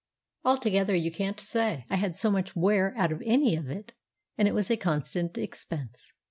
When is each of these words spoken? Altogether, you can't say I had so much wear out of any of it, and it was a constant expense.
Altogether, 0.43 0.95
you 0.95 1.11
can't 1.11 1.39
say 1.39 1.85
I 1.91 1.95
had 1.97 2.15
so 2.15 2.31
much 2.31 2.55
wear 2.55 2.95
out 2.97 3.11
of 3.11 3.21
any 3.23 3.55
of 3.55 3.69
it, 3.69 3.93
and 4.35 4.47
it 4.47 4.55
was 4.55 4.71
a 4.71 4.75
constant 4.75 5.37
expense. 5.37 6.11